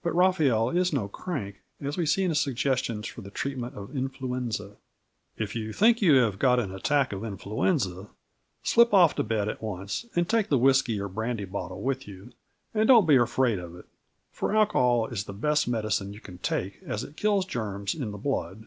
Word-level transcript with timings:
But 0.00 0.12
Raphael 0.14 0.70
is 0.70 0.92
no 0.92 1.08
crank, 1.08 1.60
as 1.80 1.96
we 1.96 2.06
see 2.06 2.22
in 2.22 2.28
his 2.28 2.38
suggestion 2.38 3.02
for 3.02 3.22
the 3.22 3.32
treatment 3.32 3.74
of 3.74 3.96
influenza: 3.96 4.76
"If 5.38 5.56
you 5.56 5.72
think 5.72 6.00
you 6.00 6.14
have 6.18 6.38
got 6.38 6.60
an 6.60 6.72
attack 6.72 7.12
of 7.12 7.24
influenza 7.24 8.06
slip 8.62 8.94
off 8.94 9.16
to 9.16 9.24
bed 9.24 9.48
at 9.48 9.60
once 9.60 10.06
and 10.14 10.28
take 10.28 10.50
the 10.50 10.56
whisky 10.58 11.00
or 11.00 11.08
brandy 11.08 11.46
bottle 11.46 11.82
with 11.82 12.06
you, 12.06 12.30
and 12.74 12.86
don't 12.86 13.06
be 13.08 13.16
afraid 13.16 13.58
of 13.58 13.74
it, 13.74 13.86
for 14.30 14.54
alcohol 14.54 15.08
is 15.08 15.24
the 15.24 15.32
best 15.32 15.66
medicine 15.66 16.12
you 16.12 16.20
can 16.20 16.38
take 16.38 16.80
as 16.84 17.02
it 17.02 17.16
kills 17.16 17.44
the 17.44 17.50
germs 17.50 17.92
in 17.92 18.12
the 18.12 18.18
blood. 18.18 18.66